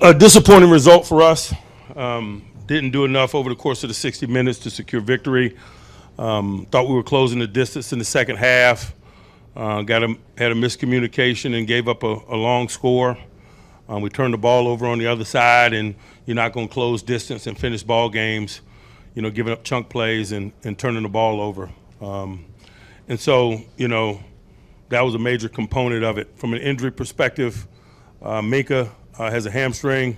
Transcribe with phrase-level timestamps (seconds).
[0.00, 1.54] A disappointing result for us.
[1.94, 5.56] Um, didn't do enough over the course of the 60 minutes to secure victory.
[6.18, 8.94] Um, thought we were closing the distance in the second half.
[9.54, 13.18] Uh, got a, had a miscommunication and gave up a, a long score.
[13.88, 16.72] Um, we turned the ball over on the other side, and you're not going to
[16.72, 18.60] close distance and finish ball games,
[19.14, 21.70] you know, giving up chunk plays and, and turning the ball over.
[22.00, 22.46] Um,
[23.08, 24.20] and so, you know,
[24.88, 26.28] that was a major component of it.
[26.36, 27.66] From an injury perspective,
[28.22, 30.16] uh, Minkah uh, has a hamstring,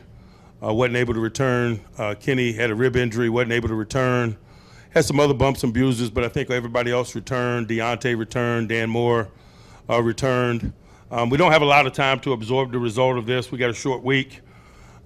[0.62, 1.80] uh, wasn't able to return.
[1.98, 4.36] Uh, Kenny had a rib injury, wasn't able to return.
[4.90, 7.68] Had some other bumps and bruises, but I think everybody else returned.
[7.68, 9.28] Diontae returned, Dan Moore
[9.88, 10.72] uh, returned.
[11.10, 13.50] Um, we don't have a lot of time to absorb the result of this.
[13.50, 14.40] We got a short week,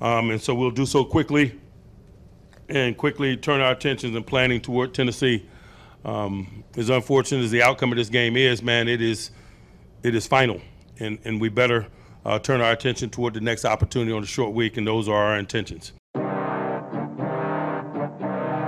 [0.00, 1.58] um, and so we'll do so quickly
[2.68, 5.46] and quickly turn our attentions and planning toward Tennessee.
[6.04, 9.30] Um, as unfortunate as the outcome of this game is, man, it is
[10.02, 10.60] it is final,
[11.00, 11.88] and and we better
[12.24, 15.24] uh, turn our attention toward the next opportunity on the short week, and those are
[15.24, 15.92] our intentions.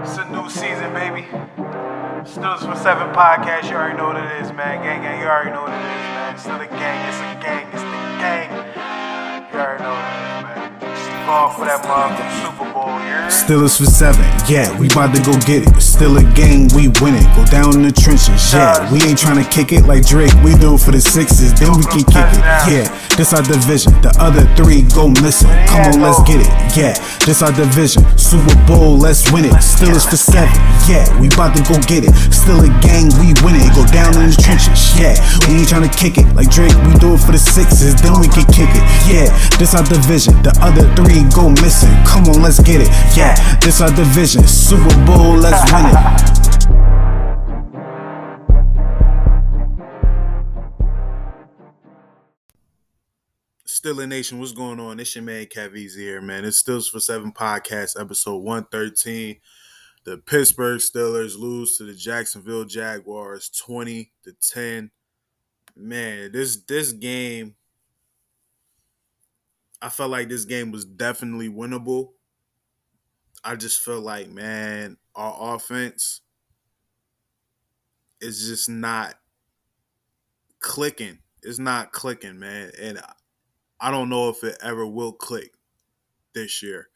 [0.03, 1.27] It's a new season, baby.
[2.25, 3.71] Steelers for Seven podcast.
[3.71, 4.83] You already know what it is, man.
[4.83, 5.21] Gang, gang.
[5.21, 6.35] You already know what it is, man.
[6.35, 7.09] It's still a gang.
[7.09, 7.67] It's a gang.
[7.73, 7.89] It's the
[8.21, 8.51] gang.
[9.53, 11.27] You already know what it is, man.
[11.27, 12.70] Going for that motherfucking Super.
[13.31, 15.81] Steelers for seven, yeah, we about to go get it.
[15.81, 17.27] Still a game, we win it.
[17.35, 18.79] Go down in the trenches, yeah.
[18.91, 21.71] We ain't trying to kick it like Drake, we do it for the sixes, then
[21.79, 22.87] we can kick it, yeah.
[23.15, 25.51] This our division, the other three go missing.
[25.67, 26.95] Come on, let's get it, yeah.
[27.27, 29.55] This our division, Super Bowl, let's win it.
[29.63, 30.55] Steelers for seven,
[30.87, 32.15] yeah, we about to go get it.
[32.31, 33.67] Still a gang, we win it.
[33.75, 35.19] Go down in the trenches, yeah.
[35.51, 38.15] We ain't trying to kick it like Drake, we do it for the sixes, then
[38.23, 39.27] we can kick it, yeah.
[39.59, 41.93] This our division, the other three go missing.
[42.07, 42.89] Come on, let's get it.
[43.13, 43.20] Yeah,
[43.61, 44.47] this our division.
[44.47, 46.31] Super Bowl, let's win it.
[53.67, 55.01] Steeler Nation, what's going on?
[55.01, 56.45] It's your man Caviz here, man.
[56.45, 59.37] It's Stills for Seven podcast, episode 113.
[60.05, 64.91] The Pittsburgh Steelers lose to the Jacksonville Jaguars 20 to 10.
[65.77, 67.55] Man, this this game
[69.83, 72.11] I felt like this game was definitely winnable.
[73.43, 76.21] I just feel like, man, our offense
[78.21, 79.15] is just not
[80.59, 81.19] clicking.
[81.43, 82.71] It's not clicking, man.
[82.81, 83.01] And
[83.81, 85.53] I don't know if it ever will click
[86.35, 86.89] this year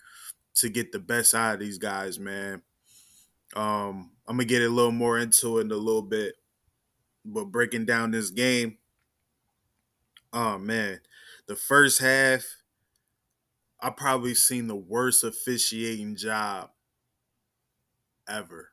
[0.57, 2.63] to get the best out of these guys, man.
[3.57, 6.35] Um, I'm gonna get a little more into it in a little bit,
[7.25, 8.79] but breaking down this game,
[10.33, 11.01] oh man,
[11.47, 12.45] the first half,
[13.85, 16.71] I probably seen the worst officiating job
[18.27, 18.71] ever.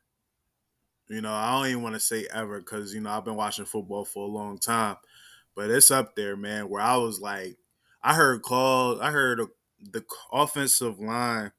[1.10, 3.66] You know, I don't even want to say ever because you know I've been watching
[3.66, 4.96] football for a long time,
[5.54, 6.70] but it's up there, man.
[6.70, 7.58] Where I was like,
[8.02, 9.42] I heard calls, I heard
[9.82, 11.52] the offensive line,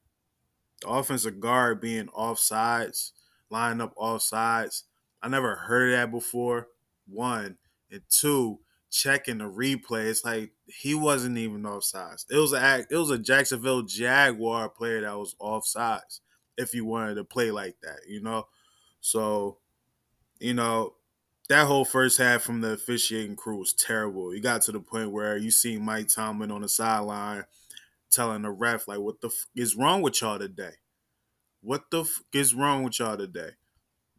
[0.81, 3.11] the offensive guard being offsides,
[3.51, 4.85] lining up offsides.
[5.23, 6.69] I never heard that before.
[7.07, 7.59] One
[7.91, 8.61] and two,
[8.93, 10.07] checking the replay.
[10.07, 12.27] It's like he wasn't even offsides.
[12.31, 16.21] It was a it was a Jacksonville Jaguar player that was offsides.
[16.57, 18.47] If you wanted to play like that, you know.
[19.01, 19.59] So,
[20.41, 20.95] you know,
[21.49, 24.35] that whole first half from the officiating crew was terrible.
[24.35, 27.45] You got to the point where you see Mike Tomlin on the sideline
[28.11, 30.75] telling the ref like, "What the f- is wrong with y'all today?
[31.63, 33.53] What the f- is wrong with y'all today?"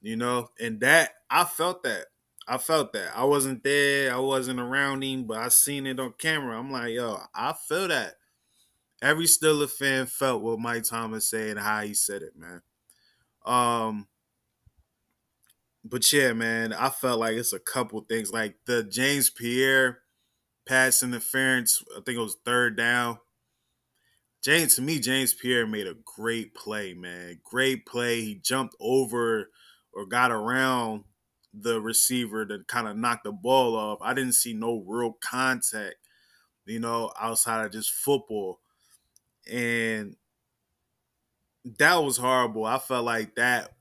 [0.01, 2.07] You know, and that I felt that.
[2.47, 3.15] I felt that.
[3.15, 4.13] I wasn't there.
[4.13, 6.59] I wasn't around him, but I seen it on camera.
[6.59, 8.15] I'm like, yo, I feel that.
[9.01, 12.61] Every Steeler fan felt what Mike Thomas said and how he said it, man.
[13.45, 14.07] Um,
[15.83, 19.99] but yeah, man, I felt like it's a couple things like the James Pierre
[20.65, 21.83] pass interference.
[21.91, 23.19] I think it was third down.
[24.43, 27.39] James, to me, James Pierre made a great play, man.
[27.43, 28.21] Great play.
[28.21, 29.49] He jumped over
[29.93, 31.03] or got around
[31.53, 33.99] the receiver to kind of knock the ball off.
[34.01, 35.95] I didn't see no real contact,
[36.65, 38.59] you know, outside of just football.
[39.49, 40.15] And
[41.77, 42.65] that was horrible.
[42.65, 43.73] I felt like that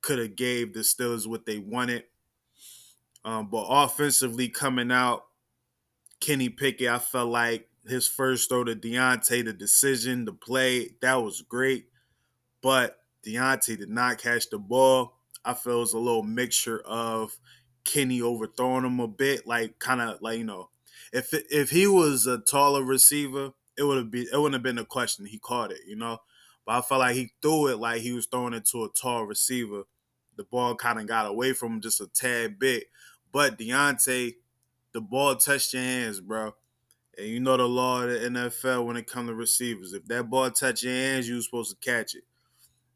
[0.00, 2.04] could have gave the Steelers what they wanted.
[3.24, 5.24] Um, but offensively coming out,
[6.20, 11.14] Kenny Pickett, I felt like his first throw to Diontae, the decision, the play, that
[11.16, 11.86] was great.
[12.62, 15.17] But Diontae did not catch the ball.
[15.44, 17.38] I feel it was a little mixture of
[17.84, 20.70] Kenny overthrowing him a bit, like kind of like you know,
[21.12, 24.78] if if he was a taller receiver, it would have been it wouldn't have been
[24.78, 25.26] a question.
[25.26, 26.18] He caught it, you know.
[26.66, 29.24] But I felt like he threw it like he was throwing it to a tall
[29.24, 29.84] receiver.
[30.36, 32.84] The ball kind of got away from him just a tad bit.
[33.32, 34.34] But Diontae,
[34.92, 36.54] the ball touched your hands, bro.
[37.16, 39.92] And you know the law of the NFL when it comes to receivers.
[39.92, 42.24] If that ball touch your hands, you're supposed to catch it.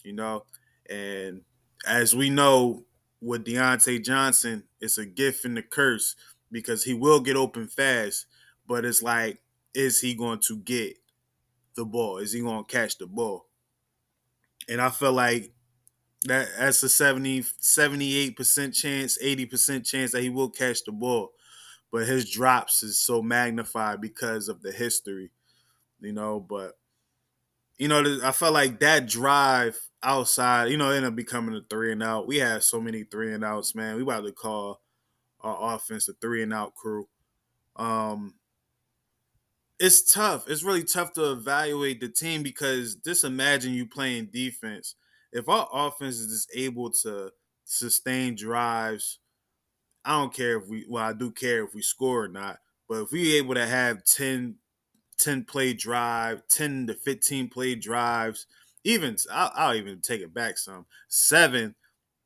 [0.05, 0.45] You know?
[0.89, 1.43] And
[1.87, 2.85] as we know
[3.21, 6.17] with Diontae Johnson, it's a gift and a curse
[6.51, 8.27] because he will get open fast,
[8.67, 9.41] but it's like,
[9.75, 10.97] is he going to get
[11.75, 12.19] the ball?
[12.19, 13.47] Is he going to catch the ball?
[14.69, 15.53] And I feel like
[16.25, 21.33] that that's a 70 78% chance, 80% chance that he will catch the ball.
[21.91, 25.31] But his drops is so magnified because of the history,
[26.01, 26.79] you know, but
[27.79, 31.93] you know, I felt like that drive outside, you know, ended up becoming a three
[31.93, 32.27] and out.
[32.27, 33.97] We had so many three and outs, man.
[33.97, 34.81] We about to call
[35.41, 37.09] our offense a three and out crew.
[37.77, 38.35] Um,
[39.79, 40.49] it's tough.
[40.49, 44.95] It's really tough to evaluate the team because just imagine you playing defense.
[45.33, 47.33] If our offense is just able to
[47.65, 49.19] sustain drives,
[50.05, 52.59] I don't care if we well, I do care if we score or not,
[52.89, 54.57] but if we able to have 10,
[55.23, 58.47] 10 play drive, 10 to 15 play drives,
[58.83, 60.85] even I'll, I'll even take it back some.
[61.09, 61.77] Seven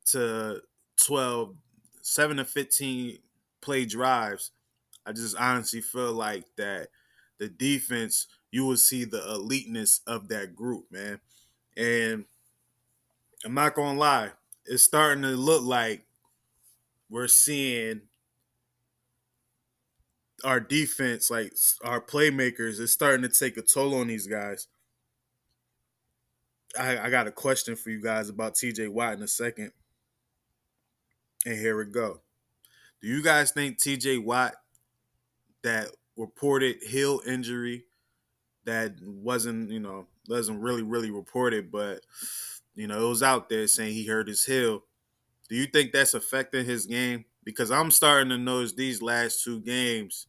[0.06, 0.62] to
[1.04, 1.54] 12,
[2.00, 3.18] seven to 15
[3.60, 4.52] play drives.
[5.04, 6.88] I just honestly feel like that
[7.38, 11.20] the defense, you will see the eliteness of that group, man.
[11.76, 12.24] And
[13.44, 14.30] I'm not gonna lie,
[14.64, 16.06] it's starting to look like
[17.10, 18.00] we're seeing
[20.44, 21.52] our defense, like
[21.82, 24.68] our playmakers, is starting to take a toll on these guys.
[26.78, 29.72] I, I got a question for you guys about TJ Watt in a second.
[31.44, 32.20] And here we go.
[33.00, 34.54] Do you guys think TJ Watt,
[35.62, 37.84] that reported heel injury
[38.64, 42.00] that wasn't, you know, wasn't really, really reported, but
[42.74, 44.84] you know, it was out there saying he hurt his heel.
[45.48, 47.24] Do you think that's affecting his game?
[47.46, 50.26] Because I'm starting to notice these last two games,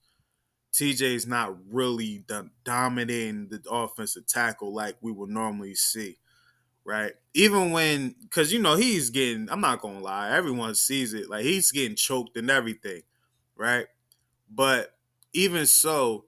[0.72, 2.24] TJ's not really
[2.64, 6.20] dominating the offensive tackle like we would normally see,
[6.86, 7.14] right?
[7.34, 11.44] Even when, because you know he's getting, I'm not gonna lie, everyone sees it, like
[11.44, 13.02] he's getting choked and everything,
[13.56, 13.88] right?
[14.50, 14.96] But
[15.34, 16.26] even so,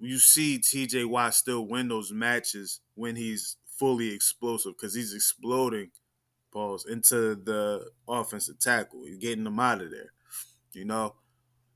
[0.00, 5.90] you see TJ Watt still win those matches when he's fully explosive because he's exploding
[6.56, 9.06] balls into the offensive tackle.
[9.06, 10.12] You're getting them out of there.
[10.72, 11.16] You know,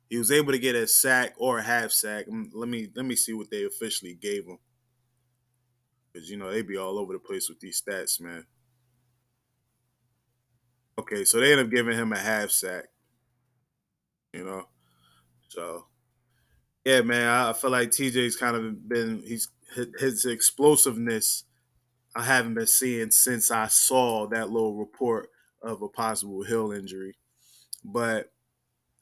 [0.08, 2.26] he was able to get a sack or a half sack.
[2.26, 4.58] Mm, let me let me see what they officially gave him
[6.10, 8.46] because you know they be all over the place with these stats, man.
[10.98, 12.86] Okay, so they end up giving him a half sack.
[14.32, 14.66] You know,
[15.48, 15.84] so
[16.86, 19.48] yeah, man, I feel like TJ's kind of been he's
[19.98, 21.44] his explosiveness
[22.14, 25.30] I haven't been seeing since I saw that little report
[25.62, 27.16] of a possible heel injury.
[27.84, 28.32] But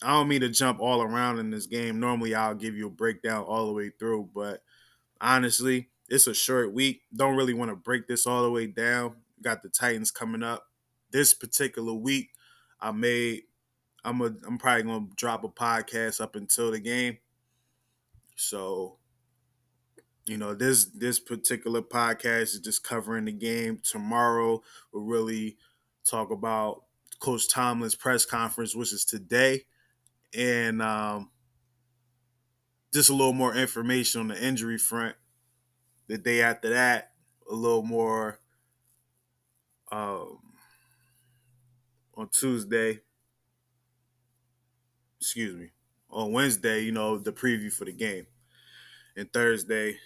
[0.02, 1.98] I don't mean to jump all around in this game.
[1.98, 4.62] Normally, I'll give you a breakdown all the way through, but
[5.20, 7.02] honestly, it's a short week.
[7.14, 9.16] Don't really want to break this all the way down.
[9.42, 10.66] Got the Titans coming up
[11.10, 12.30] this particular week.
[12.80, 13.42] I made.
[14.04, 14.32] I'm a.
[14.46, 17.18] I'm probably gonna drop a podcast up until the game.
[18.36, 18.97] So
[20.28, 23.80] you know this this particular podcast is just covering the game.
[23.82, 25.56] Tomorrow we'll really
[26.04, 26.82] talk about
[27.20, 29.64] coach tomlin's press conference which is today.
[30.36, 31.30] And um,
[32.92, 35.16] just a little more information on the injury front.
[36.06, 37.12] The day after that
[37.50, 38.38] a little more
[39.90, 40.38] um,
[42.14, 43.00] on tuesday.
[45.20, 45.70] Excuse me.
[46.10, 48.26] On wednesday you know the preview for the game
[49.18, 49.96] and thursday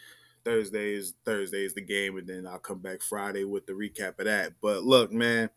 [0.45, 4.19] Thursday is Thursday is the game, and then I'll come back Friday with the recap
[4.19, 4.55] of that.
[4.61, 5.51] But look, man,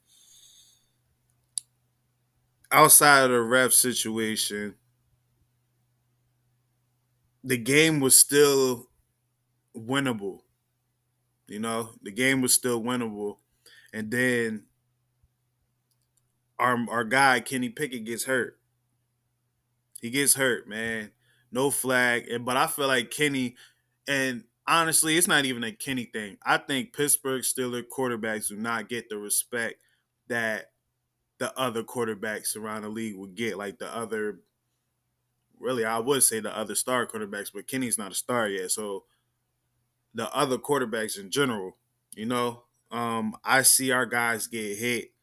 [2.71, 4.75] outside of the ref situation,
[7.43, 8.89] the game was still
[9.75, 10.41] winnable.
[11.47, 13.37] You know, the game was still winnable.
[13.93, 14.65] And then
[16.59, 18.59] our our guy Kenny Pickett gets hurt.
[20.01, 21.11] He gets hurt, man.
[21.55, 22.27] No flag.
[22.29, 23.55] And but I feel like Kenny
[24.09, 26.37] and honestly, it's not even a Kenny thing.
[26.45, 29.75] I think Pittsburgh Steelers quarterbacks do not get the respect
[30.27, 30.71] that
[31.37, 33.57] the other quarterbacks around the league would get.
[33.57, 34.41] Like the other,
[35.57, 38.71] really, I would say the other star quarterbacks, but Kenny's not a star yet.
[38.71, 39.05] So
[40.13, 41.77] the other quarterbacks in general,
[42.17, 45.13] you know, um, I see our guys get hit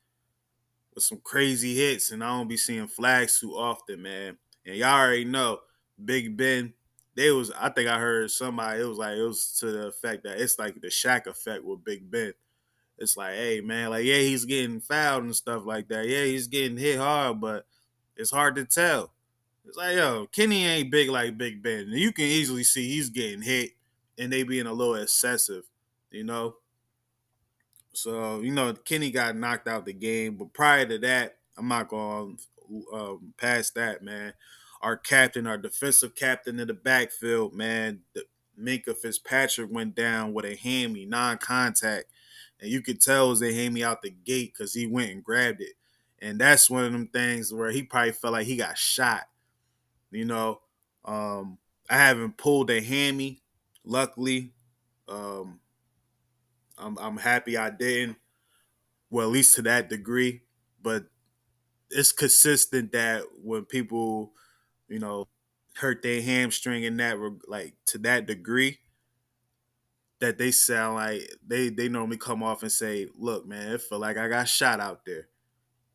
[0.95, 4.39] with some crazy hits, and I don't be seeing flags too often, man.
[4.65, 5.61] And y'all already know
[6.05, 6.75] Big Ben
[7.15, 10.25] they was I think I heard somebody it was like it was to the effect
[10.25, 12.33] that it's like the Shaq effect with Big Ben.
[12.99, 16.07] It's like, hey man, like yeah, he's getting fouled and stuff like that.
[16.07, 17.67] Yeah, he's getting hit hard, but
[18.17, 19.13] it's hard to tell.
[19.65, 21.87] It's like, yo, Kenny ain't big like Big Ben.
[21.89, 23.71] You can easily see he's getting hit
[24.19, 25.65] and they being a little excessive,
[26.11, 26.57] you know.
[27.93, 30.37] So, you know, Kenny got knocked out the game.
[30.37, 32.39] But prior to that, I'm not going
[32.93, 34.33] um, past that, man.
[34.83, 38.25] Our captain, our defensive captain in the backfield, man, the,
[38.59, 42.05] Minkah Fitzpatrick went down with a hammy, non-contact,
[42.61, 45.25] and you could tell it was a hammy out the gate because he went and
[45.25, 45.75] grabbed it,
[46.21, 49.25] and that's one of them things where he probably felt like he got shot.
[50.11, 50.61] You know,
[51.05, 51.59] um,
[51.89, 53.41] I haven't pulled a hammy,
[53.85, 54.53] luckily.
[55.09, 55.61] Um,
[56.79, 58.17] I'm, I'm happy I didn't.
[59.11, 60.43] Well, at least to that degree,
[60.83, 61.05] but
[61.91, 64.33] it's consistent that when people,
[64.93, 65.29] you know,
[65.77, 67.17] hurt their hamstring in that
[67.49, 68.79] like to that degree
[70.21, 73.99] that they sound like they they normally come off and say, "Look, man, it feel
[73.99, 75.29] like I got shot out there."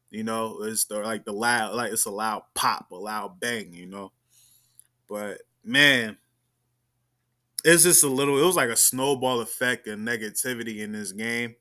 [0.09, 3.73] You know, it's the like the loud like it's a loud pop, a loud bang,
[3.73, 4.11] you know.
[5.07, 6.17] But man,
[7.63, 8.41] it's just a little.
[8.41, 11.55] It was like a snowball effect of negativity in this game.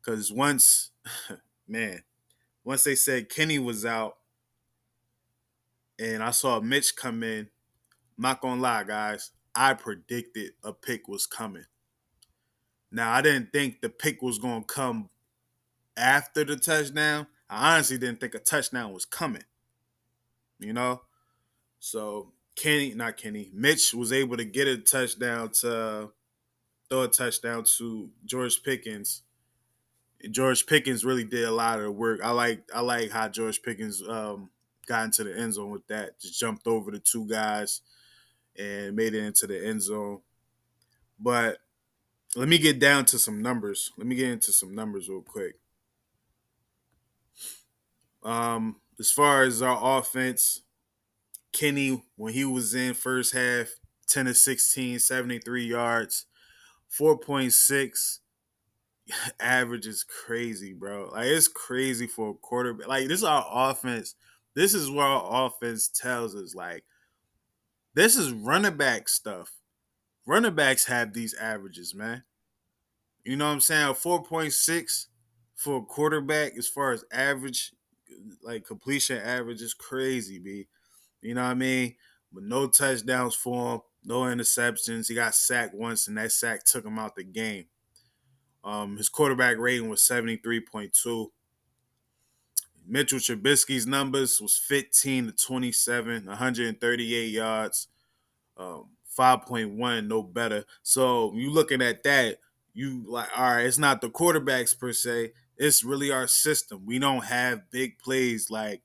[0.00, 0.90] Because once,
[1.68, 2.02] man,
[2.64, 4.16] once they said Kenny was out,
[6.00, 7.48] and I saw Mitch come in.
[8.16, 9.30] Not gonna lie, guys.
[9.54, 11.66] I predicted a pick was coming.
[12.90, 15.10] Now I didn't think the pick was gonna come
[15.96, 17.26] after the touchdown.
[17.48, 19.44] I honestly didn't think a touchdown was coming.
[20.58, 21.02] You know?
[21.78, 26.10] So Kenny, not Kenny, Mitch was able to get a touchdown to
[26.88, 29.22] throw a touchdown to George Pickens.
[30.30, 32.20] George Pickens really did a lot of the work.
[32.22, 34.50] I like I like how George Pickens um,
[34.90, 36.20] got into the end zone with that.
[36.20, 37.80] Just jumped over the two guys
[38.58, 40.18] and made it into the end zone.
[41.18, 41.58] But
[42.34, 43.92] let me get down to some numbers.
[43.96, 45.54] Let me get into some numbers real quick.
[48.24, 50.62] Um, as far as our offense,
[51.52, 53.68] Kenny, when he was in first half,
[54.08, 56.26] 10 to 16, 73 yards,
[56.98, 58.18] 4.6
[59.40, 61.10] average is crazy, bro.
[61.12, 62.88] Like it's crazy for a quarterback.
[62.88, 64.16] Like this is our offense
[64.60, 66.54] this is what our offense tells us.
[66.54, 66.84] Like,
[67.94, 69.50] this is running back stuff.
[70.26, 72.24] Running backs have these averages, man.
[73.24, 73.94] You know what I'm saying?
[73.94, 75.06] 4.6
[75.54, 77.72] for a quarterback as far as average,
[78.42, 80.68] like completion average is crazy, B.
[81.22, 81.94] You know what I mean?
[82.30, 85.08] But no touchdowns for him, no interceptions.
[85.08, 87.64] He got sacked once, and that sack took him out the game.
[88.62, 91.28] Um, his quarterback rating was 73.2.
[92.86, 97.88] Mitchell Trubisky's numbers was 15 to 27, 138 yards,
[98.56, 100.64] um, 5.1, no better.
[100.82, 102.38] So you looking at that,
[102.72, 106.86] you like, all right, it's not the quarterbacks per se, it's really our system.
[106.86, 108.82] We don't have big plays like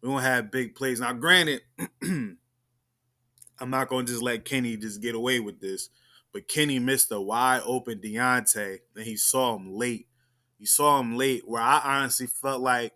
[0.00, 1.00] we don't have big plays.
[1.00, 1.62] Now, granted,
[2.02, 2.38] I'm
[3.60, 5.90] not gonna just let Kenny just get away with this,
[6.32, 10.06] but Kenny missed a wide open Diontae, and he saw him late.
[10.58, 12.92] He saw him late, where I honestly felt like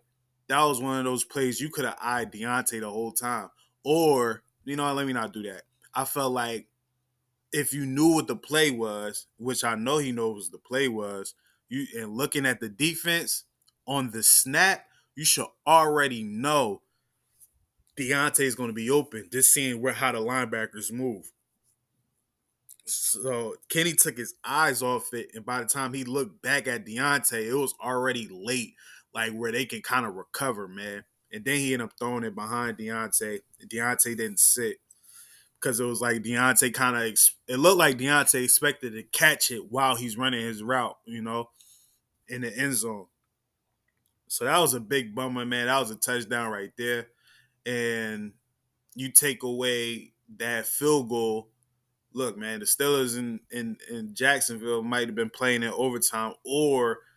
[0.47, 3.49] that was one of those plays you could have eyed Diontae the whole time.
[3.83, 5.63] Or, you know, let me not do that.
[5.93, 6.67] I felt like
[7.51, 11.35] if you knew what the play was, which I know he knows the play was,
[11.69, 13.43] you and looking at the defense
[13.87, 14.85] on the snap,
[15.15, 16.81] you should already know
[17.97, 19.29] Diontae is going to be open.
[19.31, 21.31] Just seeing where how the linebackers move.
[22.85, 26.85] So Kenny took his eyes off it, and by the time he looked back at
[26.85, 28.73] Diontae, it was already late
[29.13, 31.03] like where they can kind of recover, man.
[31.31, 33.39] And then he ended up throwing it behind Diontae.
[33.65, 34.77] Diontae didn't sit
[35.59, 37.03] because it was like Diontae kind of
[37.47, 41.49] it looked like Diontae expected to catch it while he's running his route, you know,
[42.27, 43.07] in the end zone.
[44.27, 45.67] So that was a big bummer, man.
[45.67, 47.07] That was a touchdown right there.
[47.65, 48.33] And
[48.95, 51.49] you take away that field goal.
[52.13, 56.99] Look, man, the Steelers in, in, in Jacksonville might have been playing in overtime or–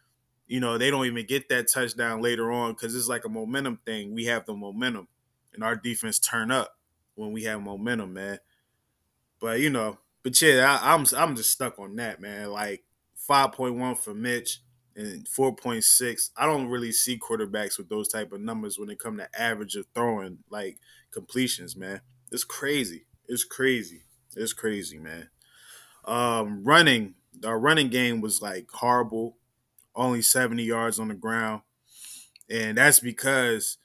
[0.46, 3.80] you know, they don't even get that touchdown later on because it's like a momentum
[3.84, 4.14] thing.
[4.14, 5.08] We have the momentum,
[5.54, 6.76] and our defense turn up
[7.14, 8.38] when we have momentum, man.
[9.40, 12.50] But you know, but yeah, I, am I'm, I'm just stuck on that, man.
[12.50, 12.84] Like
[13.28, 14.60] 5.1 for Mitch
[14.94, 16.30] and 4.6.
[16.36, 19.76] I don't really see quarterbacks with those type of numbers when it come to average
[19.76, 20.78] of throwing like
[21.10, 22.00] completions, man.
[22.30, 23.06] It's crazy.
[23.28, 24.02] It's crazy.
[24.36, 25.28] It's crazy, man.
[26.04, 29.36] Um, running, our running game was like horrible
[29.96, 31.62] only 70 yards on the ground.
[32.48, 33.78] And that's because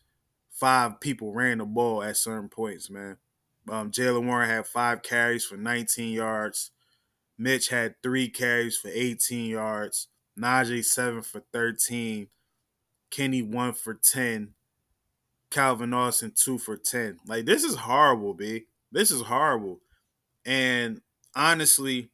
[0.51, 3.17] five people ran the ball at certain points, man.
[3.69, 6.71] Um, Jaylen Warren had five carries for 19 yards.
[7.37, 10.07] Mitch had three carries for 18 yards.
[10.39, 12.27] Najee seven for 13.
[13.09, 14.53] Kenny one for 10.
[15.51, 17.19] Calvin Austin two for ten.
[17.27, 18.65] Like this is horrible, b.
[18.91, 19.81] This is horrible.
[20.45, 21.01] And
[21.35, 22.09] honestly,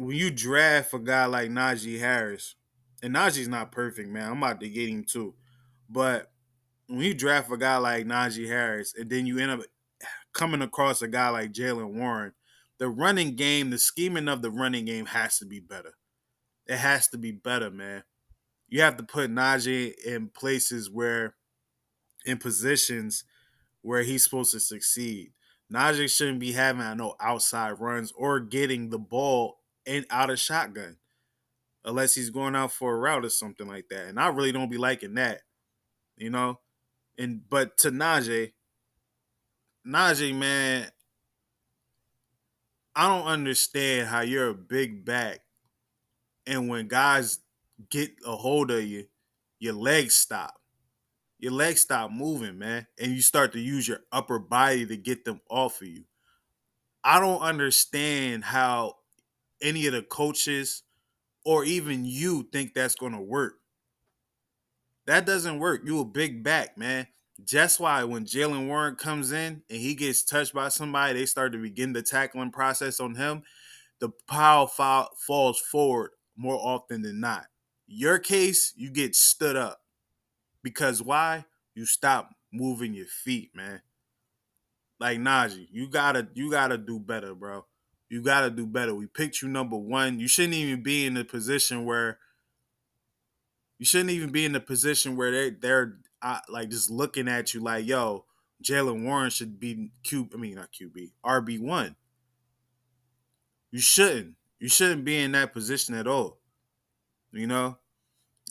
[0.00, 2.54] when you draft a guy like Najee Harris,
[3.02, 4.30] and Najee's not perfect, man.
[4.30, 5.34] I'm about to get him too.
[5.90, 6.32] But
[6.86, 9.60] when you draft a guy like Najee Harris, and then you end up
[10.32, 12.32] coming across a guy like Jaylen Warren,
[12.78, 15.92] the running game, the scheming of the running game has to be better.
[16.66, 18.04] It has to be better, man.
[18.68, 21.34] You have to put Najee in places where,
[22.24, 23.24] in positions
[23.82, 25.32] where he's supposed to succeed.
[25.70, 30.96] Najee shouldn't be having no outside runs or getting the ball in out of shotgun,
[31.84, 34.06] unless he's going out for a route or something like that.
[34.06, 35.42] And I really don't be liking that,
[36.16, 36.60] you know.
[37.18, 38.52] And but to Najee,
[39.86, 40.88] Najee, man,
[42.94, 45.40] I don't understand how you're a big back,
[46.46, 47.40] and when guys
[47.88, 49.06] get a hold of you,
[49.58, 50.54] your legs stop.
[51.38, 55.24] Your legs stop moving, man, and you start to use your upper body to get
[55.24, 56.04] them off of you.
[57.02, 58.96] I don't understand how
[59.62, 60.82] any of the coaches
[61.44, 63.54] or even you think that's going to work.
[65.06, 65.82] That doesn't work.
[65.84, 67.06] You a big back, man.
[67.50, 71.52] That's why when Jaylen Warren comes in and he gets touched by somebody, they start
[71.52, 73.42] to begin the tackling process on him.
[73.98, 77.46] The fall, falls forward more often than not.
[77.86, 79.80] Your case, you get stood up.
[80.62, 81.44] Because why?
[81.74, 83.80] You stop moving your feet, man.
[84.98, 87.64] Like Najee, you gotta you gotta do better, bro.
[88.10, 88.94] You gotta do better.
[88.94, 90.18] We picked you number one.
[90.18, 92.18] You shouldn't even be in the position where
[93.78, 97.54] you shouldn't even be in the position where they they're uh, like just looking at
[97.54, 98.24] you like, yo,
[98.62, 100.28] Jaylen Warren should be Q.
[100.34, 101.94] I mean, not QB, RB one.
[103.70, 104.34] You shouldn't.
[104.58, 106.40] You shouldn't be in that position at all.
[107.32, 107.78] You know,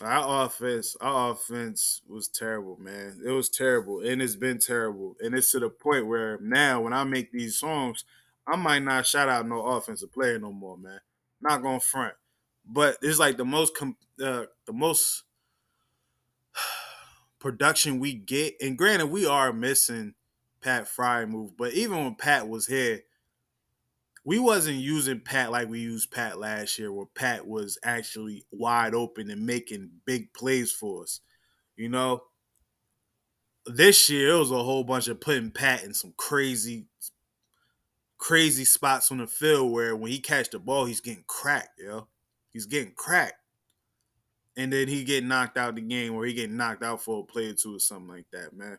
[0.02, 3.22] our offense, our offense was terrible, man.
[3.26, 6.94] It was terrible, and it's been terrible, and it's to the point where now when
[6.94, 8.06] I make these songs,
[8.52, 11.00] I might not shout out no offensive player no more, man.
[11.42, 12.16] Not gonna front,
[12.66, 15.24] but it's like the most com- uh, the most
[17.40, 18.56] production we get.
[18.62, 20.16] And granted, we are missing
[20.62, 23.02] Pat Freiermuth, but even when Pat was here,
[24.26, 28.94] we wasn't using Pat like we used Pat last year, where Pat was actually wide
[28.94, 31.22] open and making big plays for us.
[31.78, 32.24] You know,
[33.66, 36.88] this year it was a whole bunch of putting Pat in some crazy,
[38.20, 42.08] crazy spots on the field where when he catch the ball, he's getting cracked, yo.
[42.52, 43.40] He's getting cracked
[44.60, 47.24] and then he get knocked out the game or he get knocked out for a
[47.24, 48.78] play or two or something like that, man.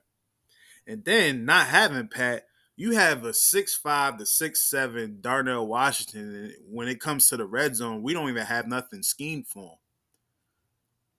[0.86, 2.44] And then not having Pat,
[2.76, 6.34] you have a six five to six seven Darnell Washington.
[6.34, 9.62] And when it comes to the red zone, we don't even have nothing schemed for
[9.62, 9.78] him.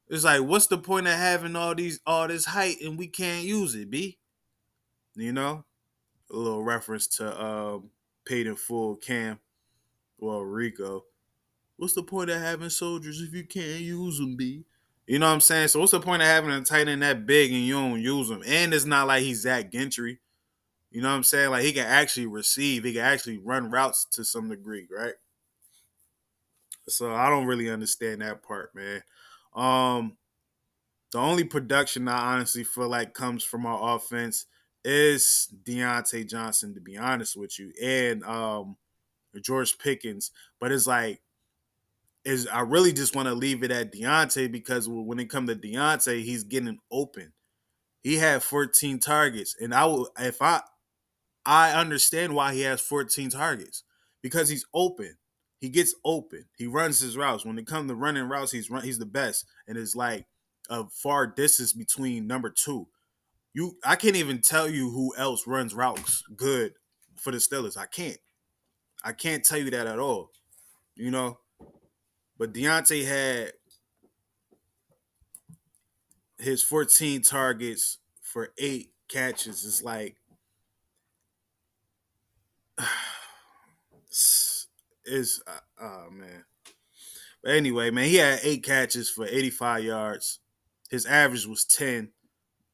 [0.10, 3.44] It's like, what's the point of having all these all this height and we can't
[3.44, 4.20] use it, B?
[5.16, 5.66] You know?
[6.32, 7.90] A little reference to um
[8.26, 9.40] paid in full Cam,
[10.18, 11.06] well, Rico.
[11.78, 14.66] What's the point of having soldiers if you can't use them, B?
[15.08, 15.70] You know what I'm saying?
[15.70, 18.30] So what's the point of having a tight end that big and you don't use
[18.30, 18.44] him?
[18.46, 20.20] And it's not like he's Zach Gentry.
[20.92, 21.50] You know what I'm saying?
[21.50, 25.16] Like he can actually receive, he can actually run routes to some degree, right?
[26.88, 29.04] So I don't really understand that part, man.
[29.56, 30.18] Um
[31.12, 34.46] the only production I honestly feel like comes from our offense
[34.84, 38.78] is Diontae Johnson, to be honest with you, and um
[39.42, 40.32] George Pickens.
[40.60, 41.22] But it's like
[42.24, 45.56] is I really just want to leave it at Diontae because when it comes to
[45.56, 47.34] Diontae, he's getting open.
[48.04, 50.62] He had 14 targets, and I will if I
[51.46, 53.84] I understand why he has 14 targets
[54.22, 55.18] because he's open.
[55.60, 56.46] He gets open.
[56.58, 57.46] He runs his routes.
[57.46, 60.26] When it comes to running routes, he's run, he's the best, and it's like
[60.70, 62.88] a far distance between number two.
[63.54, 66.74] You I can't even tell you who else runs routes good
[67.18, 67.78] for the Steelers.
[67.78, 68.18] I can't.
[69.04, 70.32] I can't tell you that at all.
[70.96, 71.40] You know,
[72.38, 73.54] but Diontae had
[76.38, 79.66] his 14 targets for eight catches.
[79.66, 80.16] It's like
[85.06, 86.46] is uh, oh man.
[87.44, 90.40] But anyway, man, he had eight catches for 85 yards.
[90.90, 92.10] His average was 10,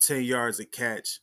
[0.02, 1.20] 10 yards a catch.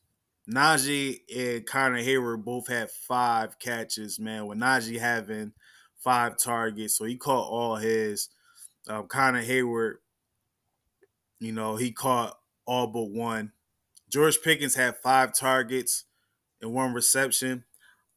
[0.50, 4.46] Najee and Connor Heyward both had five catches, man.
[4.46, 5.52] With Najee having
[6.00, 8.28] five targets, so he caught all his.
[8.86, 9.94] Um, Connor Heyward,
[11.40, 13.52] you know, he caught all but one.
[14.10, 16.04] George Pickens had five targets
[16.60, 17.64] and one reception.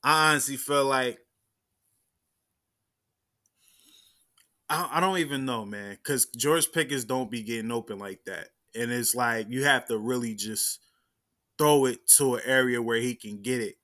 [0.03, 1.19] I honestly feel like
[4.69, 8.49] I, I don't even know, man, because George Pickens don't be getting open like that,
[8.77, 10.79] and it's like you have to really just
[11.57, 13.75] throw it to an area where he can get it.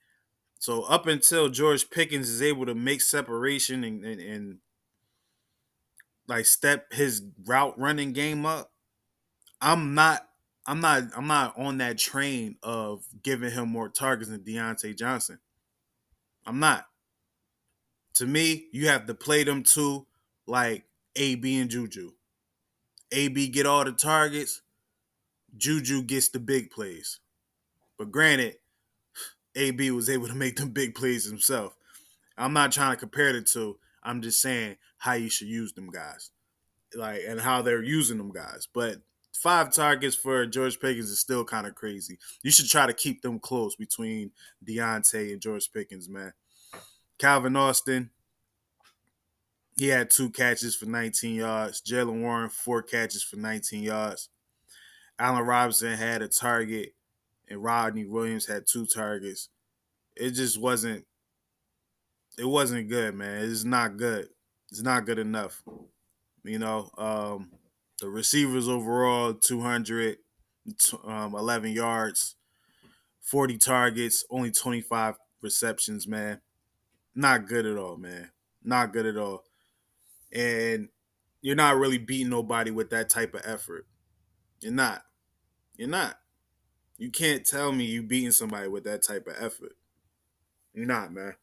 [0.59, 4.57] So up until George Pickens is able to make separation and, and, and
[6.27, 8.71] like step his route running game up,
[9.59, 10.27] I'm not
[10.65, 15.39] I'm not I'm not on that train of giving him more targets than Diontae Johnson.
[16.45, 16.85] I'm not.
[18.15, 20.05] To me, you have to play them two
[20.47, 22.11] like AB and Juju.
[23.11, 24.61] AB get all the targets,
[25.57, 27.19] Juju gets the big plays.
[27.97, 28.55] But granted,
[29.55, 31.75] AB was able to make them big plays himself.
[32.37, 33.77] I'm not trying to compare the two.
[34.03, 36.31] I'm just saying how you should use them guys,
[36.95, 38.67] like and how they're using them guys.
[38.73, 39.01] But
[39.33, 42.17] five targets for George Pickens is still kind of crazy.
[42.41, 44.31] You should try to keep them close between
[44.65, 46.33] Diontae and George Pickens, man.
[47.19, 48.09] Calvin Austin,
[49.77, 51.81] he had two catches for 19 yards.
[51.81, 54.29] Jaylen Warren, four catches for 19 yards.
[55.19, 56.93] Allen Robinson had a target,
[57.49, 59.49] and Rodney Williams had two targets.
[60.15, 61.05] It just wasn't.
[62.37, 63.43] It wasn't good, man.
[63.43, 64.29] It's not good.
[64.71, 65.61] It's not good enough.
[66.43, 67.51] You know, um,
[67.99, 70.17] the receivers overall 200,
[71.05, 72.35] um, 11 yards,
[73.21, 76.41] 40 targets, only 25 receptions, man.
[77.15, 78.31] Not good at all, man.
[78.63, 79.43] Not good at all.
[80.31, 80.89] And
[81.41, 83.85] you're not really beating nobody with that type of effort.
[84.63, 85.03] You're not.
[85.75, 86.19] You're not.
[86.97, 89.75] You can't tell me you beating somebody with that type of effort.
[90.73, 91.35] You're not, man.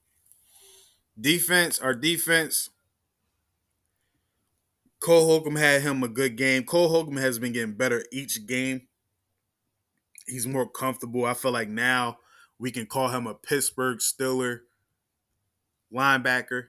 [1.21, 2.71] Defense, our defense.
[5.01, 6.65] Cole Holcomb had him a good game.
[6.65, 8.83] Cole Holcomb has been getting better each game.
[10.27, 11.27] He's more comfortable.
[11.27, 12.19] I feel like now
[12.59, 14.61] we can call him a Pittsburgh Steeler
[15.93, 16.69] linebacker.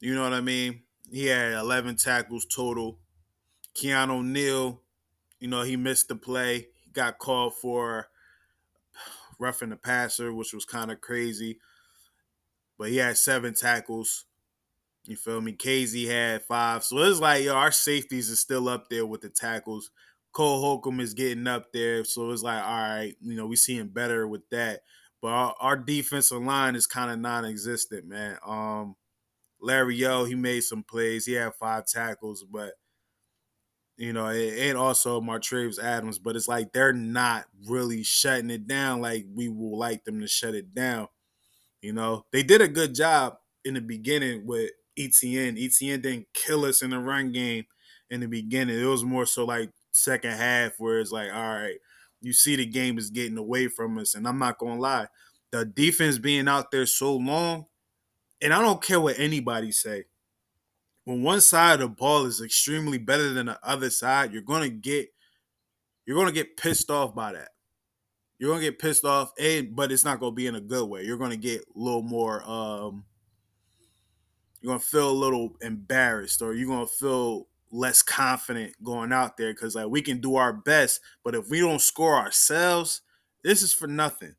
[0.00, 0.82] You know what I mean?
[1.10, 2.98] He had 11 tackles total.
[3.76, 4.80] Keanu Neal,
[5.46, 6.66] you know, he missed the play.
[6.82, 8.08] He got called for
[9.38, 11.60] roughing the passer, which was kind of crazy.
[12.76, 14.24] But he had seven tackles.
[15.04, 15.52] You feel me?
[15.52, 16.82] Kazee had five.
[16.82, 19.92] So it's like, yo, our safeties are still up there with the tackles.
[20.32, 22.02] Cole Holcomb is getting up there.
[22.02, 24.80] So it's like, all right, you know, we seeing better with that.
[25.22, 28.36] But our, our defensive line is kind of non-existent, man.
[28.44, 28.96] Um,
[29.60, 31.24] Larry Yo, he made some plays.
[31.24, 32.72] He had five tackles, but
[33.96, 36.18] you know, and also Montravius Adams.
[36.18, 40.26] But it's like they're not really shutting it down like we would like them to
[40.26, 41.08] shut it down.
[41.80, 45.56] You know, they did a good job in the beginning with Etienne.
[45.58, 47.64] Etienne didn't kill us in the run game
[48.10, 48.78] in the beginning.
[48.78, 51.76] It was more so like second half where it's like, all right,
[52.20, 54.14] you see the game is getting away from us.
[54.14, 55.08] And I'm not gonna lie,
[55.50, 57.66] the defense being out there so long,
[58.40, 60.04] and I don't care what anybody say.
[61.06, 64.68] When one side of the ball is extremely better than the other side, you're gonna
[64.68, 65.08] get
[66.04, 67.50] you're gonna get pissed off by that.
[68.40, 71.04] You're gonna get pissed off, and but it's not gonna be in a good way.
[71.04, 73.04] You're gonna get a little more um
[74.60, 79.52] you're gonna feel a little embarrassed or you're gonna feel less confident going out there
[79.54, 83.02] because like we can do our best, but if we don't score ourselves,
[83.44, 84.34] this is for nothing.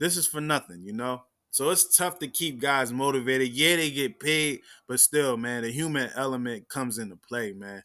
[0.00, 1.22] This is for nothing, you know.
[1.52, 3.50] So it's tough to keep guys motivated.
[3.50, 7.84] Yeah, they get paid, but still, man, the human element comes into play, man.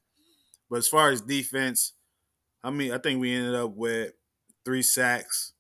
[0.70, 1.94] But as far as defense,
[2.64, 4.14] I mean, I think we ended up with
[4.66, 5.54] three sacks.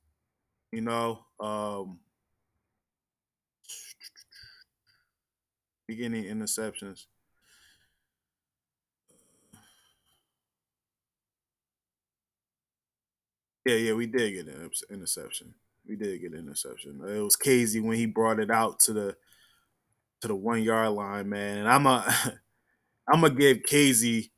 [0.71, 1.99] You know, um,
[5.87, 7.07] beginning interceptions.
[13.65, 15.53] Yeah, yeah, we did get an interception.
[15.87, 17.01] We did get an interception.
[17.07, 19.15] It was Kazee when he brought it out to the
[20.21, 21.59] to the one yard line, man.
[21.59, 22.03] And I'm a
[23.07, 24.29] I'm gonna give Kazee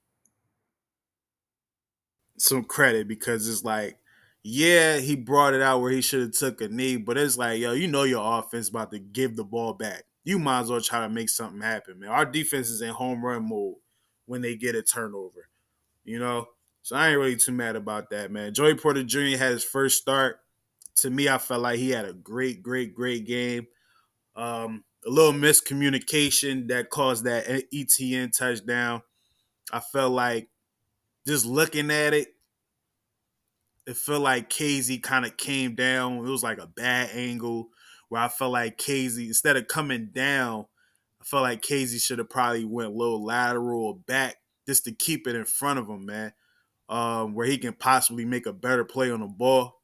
[2.38, 3.98] some credit because it's like,
[4.44, 7.60] yeah, he brought it out where he should have took a knee, but it's like,
[7.60, 10.04] yo, you know your offense about to give the ball back.
[10.24, 12.10] You might as well try to make something happen, man.
[12.10, 13.76] Our defense is in home run mode
[14.26, 15.50] when they get a turnover,
[16.04, 16.48] you know.
[16.82, 18.54] So I ain't really too mad about that, man.
[18.54, 19.38] Joey Porter Jr.
[19.38, 20.40] had his first start.
[21.00, 23.68] To me, I felt like he had a great, great, great game.
[24.36, 29.02] Um, a little miscommunication that caused that Etienne touchdown.
[29.72, 30.50] I felt like
[31.28, 32.30] just looking at it,
[33.86, 36.18] it felt like Kazee kind of came down.
[36.18, 37.70] It was like a bad angle
[38.10, 40.66] where I felt like Kazee, instead of coming down,
[41.22, 44.92] I felt like Kazee should have probably went a little lateral or back just to
[44.92, 46.34] keep it in front of him, man.
[46.88, 49.79] Um, where he can possibly make a better play on the ball.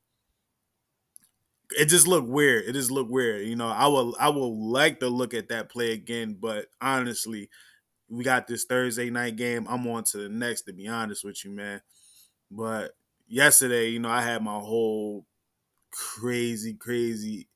[1.71, 2.65] It just looked weird.
[2.65, 3.45] It just looked weird.
[3.45, 7.49] You know, I will I will like to look at that play again, but honestly,
[8.09, 9.67] we got this Thursday night game.
[9.69, 11.81] I'm on to the next, to be honest with you, man.
[12.51, 12.95] But
[13.27, 15.25] yesterday, you know, I had my whole
[15.91, 17.47] crazy, crazy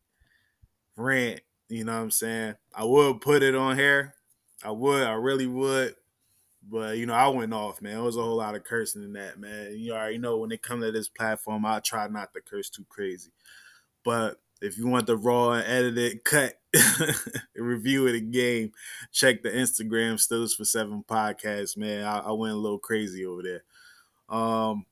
[0.96, 1.42] rant.
[1.70, 2.56] You know what I'm saying?
[2.74, 4.16] I would put it on here.
[4.64, 5.04] I would.
[5.04, 5.96] I really would.
[6.68, 7.98] But you know, I went off, man.
[7.98, 9.76] It was a whole lot of cursing in that, man.
[9.78, 12.86] You already know when it comes to this platform, I try not to curse too
[12.90, 13.32] crazy.
[14.04, 16.54] But if you want the raw and edited cut
[17.56, 18.72] review of the game,
[19.12, 22.06] check the Instagram Stills for Seven podcast, man.
[22.06, 23.64] I, I, went a little crazy over there.
[24.30, 24.86] Um,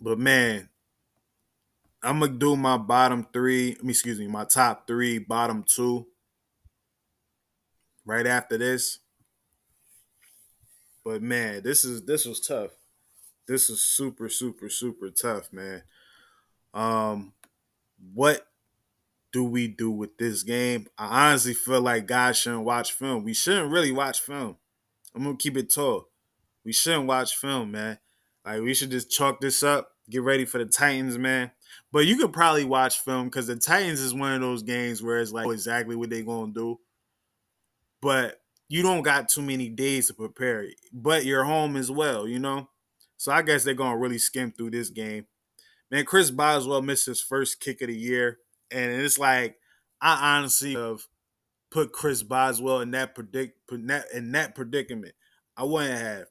[0.00, 0.68] but man,
[2.02, 3.76] I'm gonna do my bottom three.
[3.84, 6.06] Excuse me, my top three, bottom two.
[8.06, 8.98] Right after this.
[11.04, 12.70] But man, this is this was tough.
[13.46, 15.82] This is super, super, super tough, man.
[16.74, 17.32] Um,
[18.12, 18.46] what
[19.32, 20.88] do we do with this game?
[20.98, 23.24] I honestly feel like guys shouldn't watch film.
[23.24, 24.56] We shouldn't really watch film.
[25.14, 26.08] I'm gonna keep it tall.
[26.64, 27.98] We shouldn't watch film, man.
[28.44, 31.52] Like we should just chalk this up, get ready for the Titans, man.
[31.92, 35.18] But you could probably watch film because the Titans is one of those games where
[35.18, 36.80] it's like exactly what they gonna do.
[38.02, 40.66] But you don't got too many days to prepare.
[40.92, 42.68] But you're home as well, you know?
[43.16, 45.26] So I guess they're gonna really skim through this game.
[45.94, 49.58] Man, Chris Boswell missed his first kick of the year, and it's like
[50.00, 51.02] I honestly have
[51.70, 55.14] put Chris Boswell in that predict in that predicament.
[55.56, 56.24] I wouldn't have.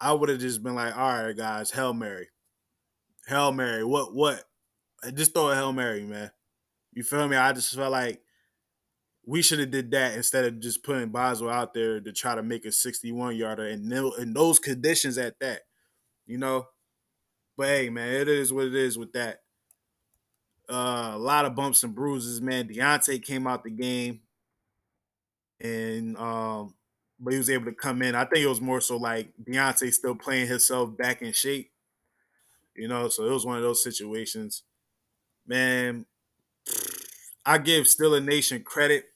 [0.00, 2.26] I would have just been like, all right, guys, Hail Mary.
[3.28, 3.84] Hail Mary.
[3.84, 4.42] What what?
[5.14, 6.32] Just throw a Hail Mary, man.
[6.92, 7.36] You feel me?
[7.36, 8.20] I just felt like
[9.24, 12.42] we should have did that instead of just putting Boswell out there to try to
[12.42, 15.60] make a 61 yarder and in those conditions at that.
[16.26, 16.66] You know?
[17.56, 19.42] But hey, man, it is what it is with that.
[20.68, 22.68] Uh, a lot of bumps and bruises, man.
[22.68, 24.20] Diontae came out the game,
[25.60, 26.74] and um,
[27.20, 28.14] but he was able to come in.
[28.14, 31.70] I think it was more so like Diontae still playing himself back in shape,
[32.74, 33.08] you know.
[33.08, 34.62] So it was one of those situations,
[35.46, 36.06] man.
[37.46, 39.06] I give Steeler Nation credit.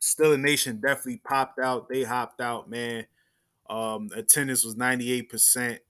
[0.00, 1.88] Steeler Nation definitely popped out.
[1.88, 3.06] They hopped out, man.
[3.70, 5.80] Um, attendance was ninety eight percent.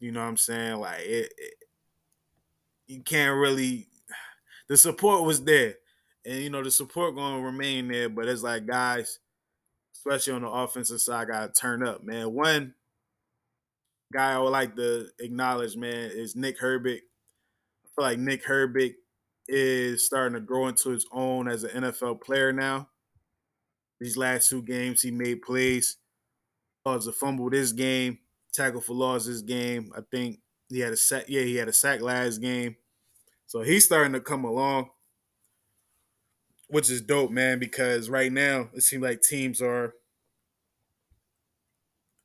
[0.00, 0.80] You know what I'm saying?
[0.80, 1.54] Like it, it,
[2.88, 3.86] you can't really.
[4.68, 5.74] The support was there,
[6.24, 8.08] and you know the support going to remain there.
[8.08, 9.18] But it's like guys,
[9.94, 12.32] especially on the offensive side, got to turn up, man.
[12.32, 12.74] One
[14.12, 17.00] guy I would like to acknowledge, man, is Nick Herbig.
[17.84, 18.94] I feel like Nick Herbig
[19.48, 22.88] is starting to grow into his own as an NFL player now.
[24.00, 25.98] These last two games, he made plays.
[26.86, 28.18] Caused a fumble this game
[28.52, 29.92] tackle for loss this game.
[29.96, 31.24] I think he had a sack.
[31.28, 32.76] Yeah, he had a sack last game.
[33.46, 34.90] So he's starting to come along,
[36.68, 37.58] which is dope, man.
[37.58, 39.94] Because right now it seems like teams are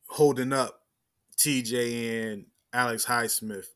[0.07, 0.81] holding up
[1.38, 3.67] TJ and Alex Highsmith.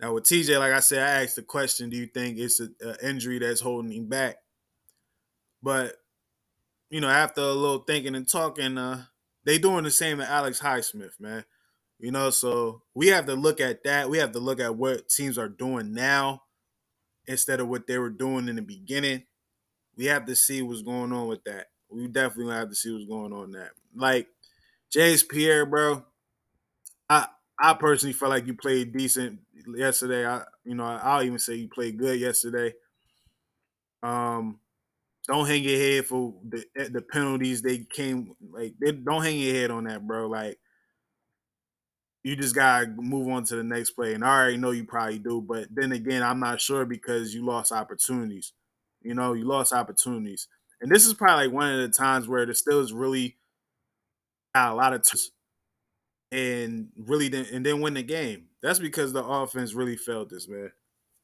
[0.00, 2.74] Now with TJ, like I said, I asked the question: Do you think it's an
[3.02, 4.36] injury that's holding him back?
[5.62, 5.96] But
[6.90, 9.04] you know, after a little thinking and talking, uh,
[9.46, 11.44] they doing the same to Alex Highsmith, man.
[11.98, 14.10] You know, so we have to look at that.
[14.10, 16.42] We have to look at what teams are doing now
[17.26, 19.22] instead of what they were doing in the beginning.
[19.96, 21.68] We have to see what's going on with that.
[21.88, 23.70] We definitely have to see what's going on that.
[23.94, 24.26] Like
[24.92, 26.04] James Pierre, bro.
[27.08, 27.28] I
[27.58, 29.40] I personally felt like you played decent
[29.74, 30.26] yesterday.
[30.26, 32.74] I you know I'll even say you played good yesterday.
[34.02, 34.58] Um,
[35.26, 38.74] don't hang your head for the the penalties they came like.
[38.80, 40.28] They, don't hang your head on that, bro.
[40.28, 40.58] Like
[42.22, 44.14] you just gotta move on to the next play.
[44.14, 47.44] And I already know you probably do, but then again, I'm not sure because you
[47.44, 48.52] lost opportunities.
[49.02, 50.48] You know, you lost opportunities,
[50.80, 53.36] and this is probably like one of the times where the Steelers really
[54.54, 55.04] got a lot of
[56.32, 58.46] and really didn't and then win the game.
[58.62, 60.72] That's because the offense really felt this, man.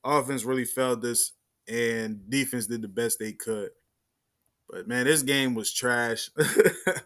[0.04, 1.32] Offense really felt this,
[1.68, 3.70] and defense did the best they could.
[4.72, 6.30] But man, this game was trash.
[6.38, 7.04] it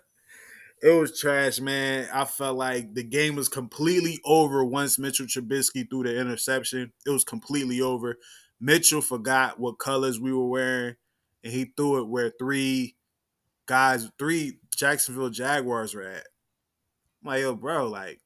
[0.83, 2.09] was trash, man.
[2.14, 6.92] I felt like the game was completely over once Mitchell Trubisky threw the interception.
[7.05, 8.18] It was completely over.
[8.61, 10.94] Mitchell forgot what colors we were wearing,
[11.42, 12.94] and he threw it where three
[13.66, 16.29] guys, three Jacksonville Jaguars were at.
[17.24, 18.20] I'm like, yo, bro, like,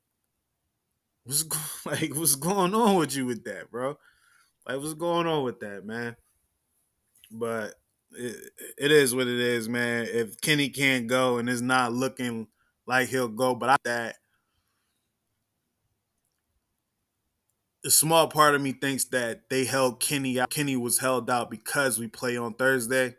[1.24, 1.46] what's
[1.87, 3.96] like what's going on with you with that, bro?
[4.68, 6.14] Like, what's going on with that, man?
[7.31, 7.74] But
[8.12, 10.07] it, it is what it is, man.
[10.11, 12.49] If Kenny can't go and it's not looking
[12.87, 14.16] like he'll go, but I that
[17.85, 20.51] a small part of me thinks that they held Kenny out.
[20.51, 23.14] Kenny was held out because we play on Thursday.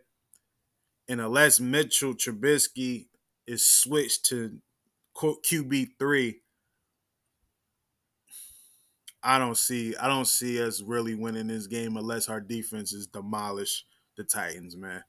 [1.10, 3.08] And unless Mitchell Trubisky
[3.48, 4.60] is switched to
[5.18, 6.42] QB three,
[9.24, 13.08] I don't see I don't see us really winning this game unless our defense is
[13.08, 13.84] demolish
[14.18, 15.04] the Titans, man.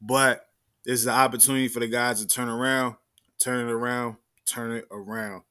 [0.00, 0.46] But
[0.84, 2.96] this is an opportunity for the guys to turn around,
[3.40, 4.16] turn it around,
[4.46, 5.42] turn it around.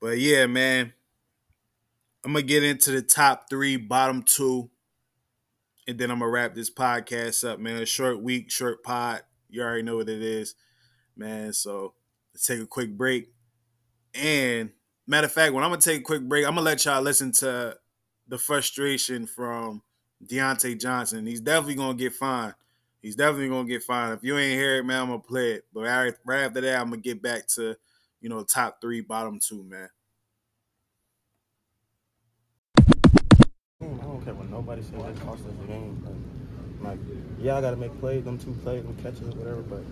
[0.00, 0.92] But yeah, man,
[2.24, 4.70] I'm gonna get into the top three, bottom two,
[5.86, 7.82] and then I'm gonna wrap this podcast up, man.
[7.82, 9.22] A short week, short pod.
[9.48, 10.54] You already know what it is,
[11.16, 11.52] man.
[11.52, 11.94] So
[12.32, 13.32] let's take a quick break.
[14.14, 14.70] And
[15.06, 17.32] matter of fact, when I'm gonna take a quick break, I'm gonna let y'all listen
[17.32, 17.76] to
[18.28, 19.82] the frustration from
[20.26, 21.26] Diontae Johnson.
[21.26, 22.54] He's definitely gonna get fined.
[23.00, 24.14] He's definitely gonna get fined.
[24.14, 25.64] If you ain't hear it, man, I'm gonna play it.
[25.74, 27.76] But right, right after that, I'm gonna get back to
[28.20, 29.88] you know top three, bottom two, man.
[33.80, 34.92] I don't care what nobody says.
[34.92, 36.02] It cost us the game.
[36.80, 36.98] Like, like,
[37.40, 39.62] yeah, I gotta make plays, them two plays, them catches, whatever.
[39.62, 39.82] But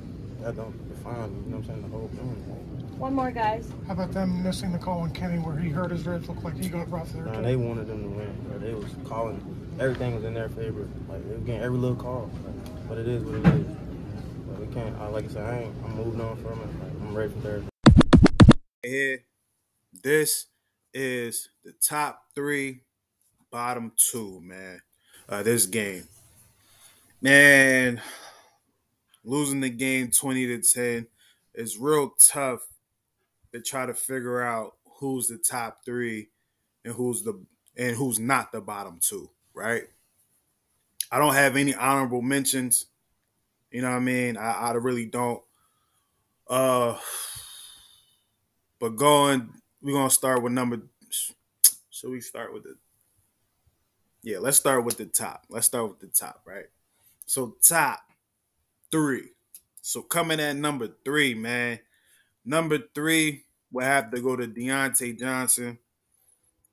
[0.43, 1.45] that don't define me.
[1.45, 1.83] You know what I'm saying?
[1.83, 2.99] The whole game.
[2.99, 3.73] One more, guys.
[3.87, 6.29] How about them missing the call on Kenny where he hurt his ribs?
[6.29, 7.25] Looked like he got rough there.
[7.25, 8.45] Man, they wanted them to win.
[8.47, 8.59] Bro.
[8.59, 9.41] They was calling.
[9.81, 10.87] Everything was in their favor.
[11.09, 12.31] Like they were getting every little call.
[12.45, 13.67] Like, but it is what it is.
[14.47, 14.95] But we can't.
[15.01, 15.75] I, like I said, I ain't.
[15.83, 16.67] I'm moving on from it.
[16.83, 17.69] Like, I'm ready for Thursday.
[18.83, 19.25] Here,
[20.05, 20.49] this
[20.93, 22.83] is the top three,
[23.51, 24.83] bottom two, man.
[25.27, 26.07] Uh, this game,
[27.23, 28.03] man,
[29.25, 31.07] losing the game twenty to ten
[31.55, 32.67] is real tough
[33.55, 36.29] to try to figure out who's the top three
[36.85, 37.43] and who's the
[37.79, 39.85] and who's not the bottom two, right?
[41.13, 42.87] I don't have any honorable mentions.
[43.71, 44.37] You know what I mean?
[44.37, 45.43] I, I really don't.
[46.49, 46.97] Uh
[48.81, 49.51] but going,
[49.83, 50.81] we're gonna start with number.
[51.91, 52.77] So we start with the.
[54.23, 55.45] Yeah, let's start with the top.
[55.51, 56.67] Let's start with the top, right?
[57.27, 58.01] So top
[58.91, 59.29] three.
[59.83, 61.81] So coming at number three, man.
[62.45, 65.79] Number three will have to go to Diontae Johnson.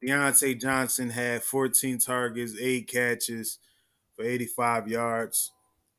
[0.04, 3.60] Diontae Johnson had 14 targets, eight catches
[4.16, 5.52] for 85 yards.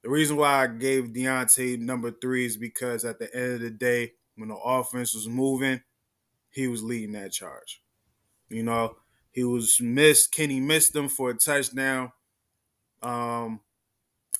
[0.03, 3.71] The reason why I gave Diontae number three is because at the end of the
[3.71, 5.81] day, when the offense was moving,
[6.51, 7.83] he was leading that charge.
[8.49, 8.97] You know,
[9.31, 10.33] he was missed.
[10.33, 12.13] Kenny missed him for a touchdown.
[13.03, 13.61] Um,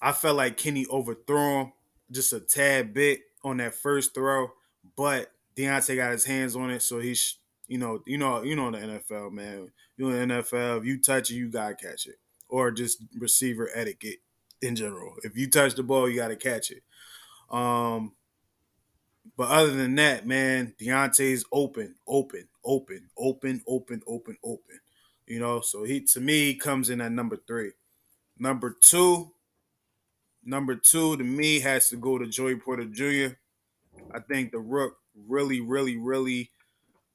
[0.01, 1.73] I felt like Kenny overthrew him
[2.11, 4.51] just a tad bit on that first throw,
[4.97, 7.37] but Diontae got his hands on it, so he's
[7.69, 9.71] you know, you know, you know the NFL, man.
[9.97, 12.17] You in the NFL, if you touch it, you gotta catch it,
[12.49, 14.21] or just receiver etiquette
[14.63, 15.15] in general.
[15.23, 16.83] If you touch the ball, you gotta catch it.
[17.51, 18.13] Um,
[19.37, 24.81] but other than that, man, Diontae's open, open, open, open, open, open, open.
[25.27, 27.73] You know, so he to me he comes in at number three.
[28.39, 29.33] Number two,
[30.45, 33.37] number two to me has to go to Joey Porter Jr.
[34.15, 36.53] I think the Rook really, really, really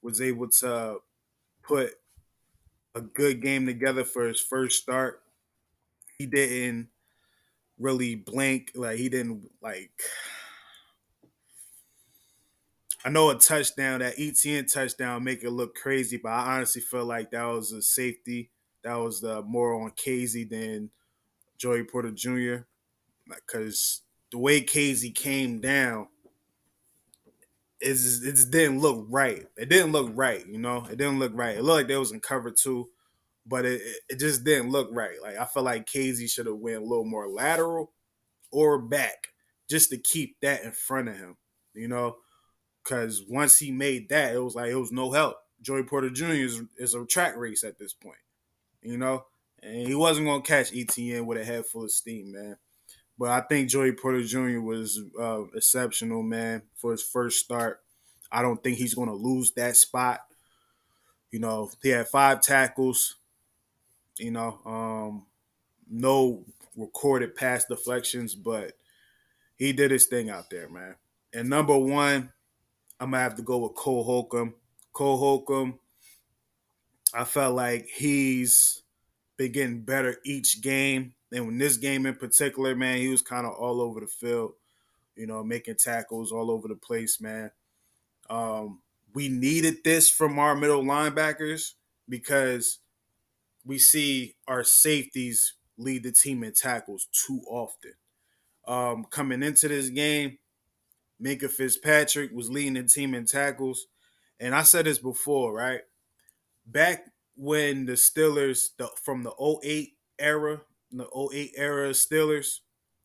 [0.04, 0.98] was able to
[1.63, 1.94] put
[2.94, 5.24] a good game together for his first start.
[6.18, 6.89] He didn't
[7.80, 9.92] really blink, like he didn't like
[13.06, 17.04] I know a touchdown, that Etienne touchdown, make it look crazy, but I honestly feel
[17.06, 18.50] like that was a safety.
[18.84, 20.89] That was the more on Kazee than
[21.58, 22.63] Joey Porter Jr.
[23.28, 26.08] Because the way Kazee came down,
[27.84, 29.46] is it just didn't look right.
[29.58, 30.86] It didn't look right, you know.
[30.89, 31.58] It didn't look right.
[31.58, 32.89] It looked like they was in cover two,
[33.46, 35.22] but it it just didn't look right.
[35.22, 37.91] Like I feel like Kazee should have went a little more lateral
[38.52, 39.28] or back
[39.69, 41.38] just to keep that in front of him,
[41.74, 42.17] you know.
[42.84, 45.38] Because once he made that, it was like it was no help.
[45.62, 46.26] Joey Porter Jr.
[46.26, 48.17] is, is a track race at this point,
[48.82, 49.26] you know,
[49.62, 52.58] and he wasn't gonna catch Etienne with a head full of steam, man.
[53.17, 54.60] But I think Joey Porter Jr.
[54.60, 57.82] was uh, exceptional, man, for his first start.
[58.32, 60.21] I don't think he's going to lose that spot.
[61.32, 63.15] You know, he had five tackles.
[64.17, 65.26] You know, um,
[65.89, 66.45] no
[66.76, 68.73] recorded pass deflections, but
[69.56, 70.95] he did his thing out there, man.
[71.34, 72.32] And number one,
[72.99, 74.56] I'm gonna have to go with Cole Holcomb.
[74.91, 75.80] Cole Holcomb,
[77.13, 78.84] I felt like he's
[79.38, 81.14] been getting better each game.
[81.34, 84.54] And in this game in particular, man, he was kind of all over the field,
[85.16, 87.50] you know, making tackles all over the place, man.
[88.30, 88.82] Um,
[89.16, 91.74] we needed this from our middle linebackers
[92.08, 92.80] because
[93.66, 97.94] we see our safeties lead the team in tackles too often.
[98.68, 100.38] Um, coming into this game,
[101.22, 103.88] Minkah Fitzpatrick was leading the team in tackles.
[104.40, 105.82] And I said this before, right?
[106.68, 107.06] Back
[107.36, 110.62] when the Steelers, the, from the 08 era,
[110.98, 112.60] the 08 era Steelers,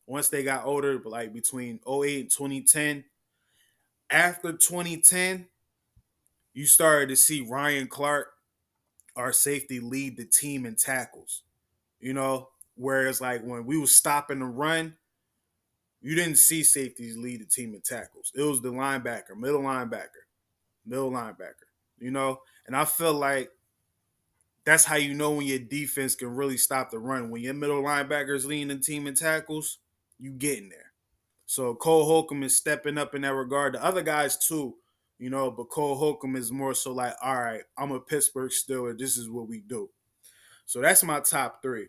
[0.05, 3.03] once they got older, but like between 08 and 2010,
[4.09, 5.47] after 2010,
[6.53, 8.33] you started to see Ryan Clark,
[9.15, 11.43] our safety lead the team in tackles.
[11.99, 14.95] You know, whereas like when we was stopping the run,
[16.01, 18.31] you didn't see safeties lead the team in tackles.
[18.33, 20.23] It was the linebacker, middle linebacker,
[20.85, 21.67] middle linebacker.
[21.99, 23.51] You know, and I feel like
[24.69, 27.29] that's how you know when your defense can really stop the run.
[27.29, 29.79] When your middle linebackers leading the team in tackles,
[30.19, 30.91] you getting there.
[31.45, 33.73] So Cole Holcomb is stepping up in that regard.
[33.73, 34.75] The other guys too,
[35.17, 38.95] you know, but Cole Holcomb is more so like, all right, I'm a Pittsburgh Steeler.
[38.95, 39.89] This is what we do.
[40.67, 41.87] So that's my top three.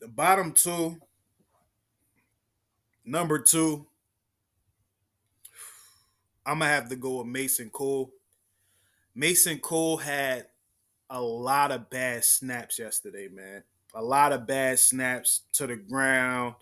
[0.00, 1.00] The bottom two,
[3.04, 3.86] number two,
[6.46, 8.12] I'm gonna have to go with Mason Cole.
[9.16, 10.46] Mason Cole had
[11.10, 13.64] a lot of bad snaps yesterday, man.
[13.94, 16.54] A lot of bad snaps to the ground,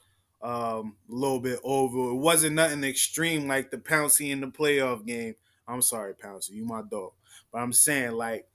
[0.42, 2.10] um, a little bit over.
[2.10, 5.34] It wasn't nothing extreme like the Pouncey in the playoff game.
[5.68, 7.12] I'm sorry, Pouncey, you my dog.
[7.52, 8.46] But I'm saying like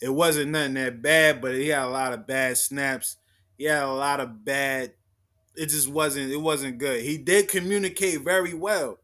[0.00, 3.16] it wasn't nothing that bad, but he had a lot of bad snaps.
[3.56, 4.92] He had a lot of bad.
[5.54, 6.32] It just wasn't.
[6.32, 7.02] It wasn't good.
[7.02, 8.98] He did communicate very well.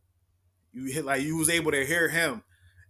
[0.72, 2.42] You hit like you was able to hear him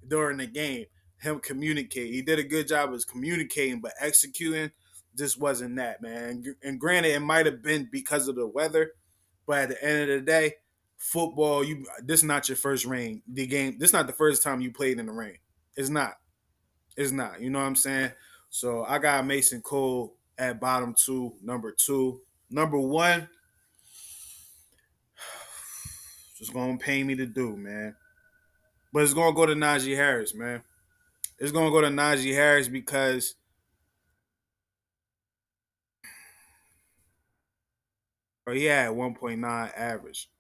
[0.09, 0.87] during the game.
[1.23, 2.12] Him communicate.
[2.12, 4.73] He did a good job of communicating, but executing
[5.16, 6.43] just wasn't that man.
[6.62, 8.93] And granted, it might have been because of the weather,
[9.47, 10.55] but at the end of the day,
[10.97, 11.62] football.
[11.62, 13.23] You this is not your first rain.
[13.31, 13.77] The game.
[13.79, 15.39] This is not the first time you played in the rain.
[15.77, 16.14] It's not.
[16.97, 17.41] It's not.
[17.41, 18.12] You know what I'm saying?
[18.51, 22.20] So I got Mason Cole at bottom two, number two.
[22.51, 23.29] Number one,
[26.39, 27.95] just gonna pay me to do, man.
[28.93, 30.62] But it's gonna go to Najee Harris, man.
[31.43, 33.34] It's gonna go to Najee Harris because
[38.53, 40.30] he had 1.9 average.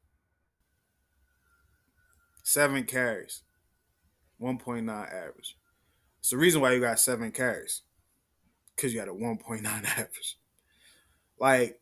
[2.44, 3.42] Seven carries.
[4.40, 5.58] 1.9 average.
[6.20, 7.82] It's the reason why you got seven carries.
[8.76, 10.38] Because you had a 1.9 average.
[11.36, 11.80] Like,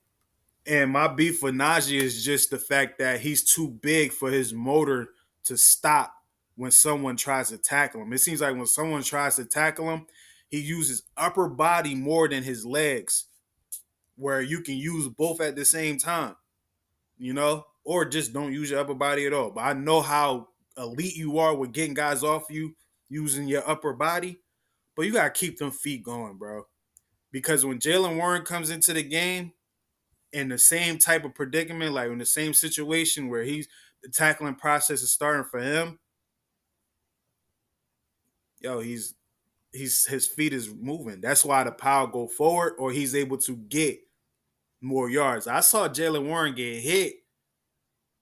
[0.67, 4.55] and my beef with Najee is just the fact that he's too big for his
[4.55, 5.11] motor
[5.45, 6.15] to stop
[6.61, 8.13] when someone tries to tackle him.
[8.13, 10.05] It seems like when someone tries to tackle him,
[10.49, 13.29] he uses upper body more than his legs,
[14.17, 16.37] where you can use both at the same time,
[17.17, 19.51] you know, or just don't use your upper body at all.
[19.51, 22.77] But I know how elite you are with getting guys off you
[23.09, 24.39] using your upper body,
[24.95, 26.65] but you gotta keep them feet going, bro.
[27.33, 29.55] Because when Jaylen Warren comes into the game
[30.35, 33.67] in the same type of predicament, like in the same situation where he's
[34.03, 35.99] the tackling process is starting for him,
[38.61, 39.15] yo, he's
[39.73, 41.21] he's his feet is moving.
[41.21, 44.01] That's why the power go forward, or he's able to get
[44.81, 45.47] more yards.
[45.47, 47.15] I saw Jaylen Warren get hit,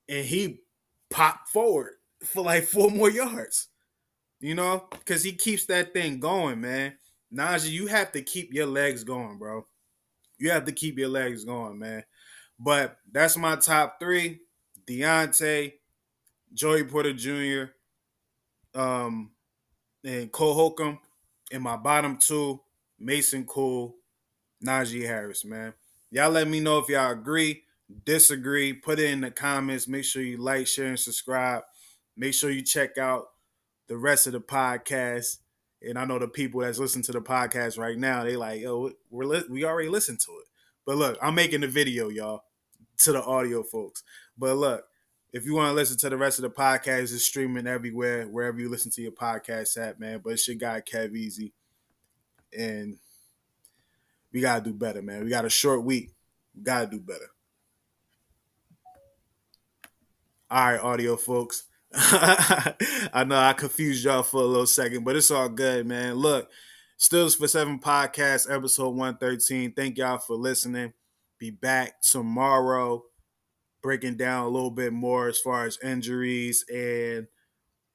[0.08, 0.62] and he
[1.10, 3.68] popped forward for like four more yards.
[4.40, 6.94] You know, because he keeps that thing going, man.
[7.34, 9.66] Najee, you have to keep your legs going, bro.
[10.38, 12.04] You have to keep your legs going, man.
[12.58, 14.40] But that's my top three:
[14.86, 15.72] Diontae,
[16.54, 17.72] Joey Porter Jr.,
[18.78, 19.32] um,
[20.04, 20.98] and Cole Holcomb.
[21.52, 22.60] And my bottom two:
[22.98, 23.96] Mason Cole,
[24.64, 25.44] Najee Harris.
[25.44, 25.72] Man,
[26.10, 27.62] y'all let me know if y'all agree,
[28.04, 28.72] disagree.
[28.72, 29.88] Put it in the comments.
[29.88, 31.62] Make sure you like, share, and subscribe.
[32.16, 33.28] Make sure you check out
[33.86, 35.38] the rest of the podcast.
[35.80, 38.90] And I know the people that's listening to the podcast right now, they like, yo,
[39.10, 40.48] we're li- we already listened to it.
[40.84, 42.42] But look, I'm making the video, y'all,
[42.98, 44.02] to the audio folks.
[44.36, 44.84] But look,
[45.32, 48.58] if you want to listen to the rest of the podcast, it's streaming everywhere, wherever
[48.58, 50.20] you listen to your podcast at, man.
[50.24, 51.52] But it's your guy Kev Easy.
[52.56, 52.96] And
[54.32, 55.24] we gotta do better, man.
[55.24, 56.12] We got a short week.
[56.54, 57.30] We gotta do better.
[60.50, 61.64] All right, audio folks.
[61.94, 66.14] I know I confused y'all for a little second, but it's all good, man.
[66.14, 66.50] Look,
[66.96, 69.72] Stills for Seven Podcast, episode 113.
[69.72, 70.92] Thank y'all for listening.
[71.38, 73.04] Be back tomorrow,
[73.88, 77.26] breaking down a little bit more as far as injuries and,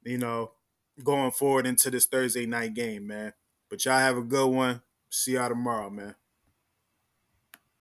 [0.04, 0.50] you know,
[1.04, 3.34] going forward into this Thursday night game, man.
[3.70, 4.82] But y'all have a good one.
[5.12, 6.16] See y'all tomorrow, man.